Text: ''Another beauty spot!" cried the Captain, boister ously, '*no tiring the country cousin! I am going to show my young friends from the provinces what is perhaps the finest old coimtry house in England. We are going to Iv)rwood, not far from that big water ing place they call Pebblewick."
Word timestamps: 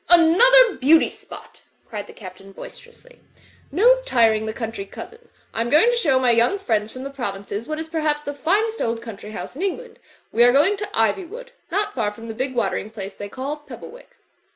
''Another 0.09 0.79
beauty 0.79 1.11
spot!" 1.11 1.61
cried 1.87 2.07
the 2.07 2.11
Captain, 2.13 2.55
boister 2.55 2.87
ously, 2.87 3.19
'*no 3.71 4.01
tiring 4.01 4.47
the 4.47 4.51
country 4.51 4.83
cousin! 4.83 5.29
I 5.53 5.61
am 5.61 5.69
going 5.69 5.91
to 5.91 5.95
show 5.95 6.17
my 6.17 6.31
young 6.31 6.57
friends 6.57 6.91
from 6.91 7.03
the 7.03 7.11
provinces 7.11 7.67
what 7.67 7.77
is 7.77 7.87
perhaps 7.87 8.23
the 8.23 8.33
finest 8.33 8.81
old 8.81 8.99
coimtry 9.03 9.29
house 9.29 9.55
in 9.55 9.61
England. 9.61 9.99
We 10.31 10.43
are 10.43 10.51
going 10.51 10.75
to 10.77 10.85
Iv)rwood, 10.95 11.49
not 11.69 11.93
far 11.93 12.11
from 12.11 12.29
that 12.29 12.37
big 12.37 12.55
water 12.55 12.77
ing 12.77 12.89
place 12.89 13.13
they 13.13 13.29
call 13.29 13.57
Pebblewick." 13.57 14.17